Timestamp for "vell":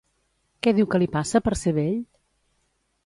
1.79-1.93